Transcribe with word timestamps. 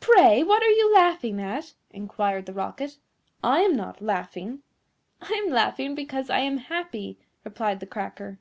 "Pray, 0.00 0.42
what 0.42 0.60
are 0.60 0.70
you 0.72 0.92
laughing 0.92 1.38
at?" 1.40 1.74
inquired 1.92 2.46
the 2.46 2.52
Rocket; 2.52 2.98
"I 3.44 3.60
am 3.60 3.76
not 3.76 4.02
laughing." 4.02 4.60
"I 5.20 5.40
am 5.46 5.52
laughing 5.52 5.94
because 5.94 6.28
I 6.30 6.40
am 6.40 6.56
happy," 6.56 7.16
replied 7.44 7.78
the 7.78 7.86
Cracker. 7.86 8.40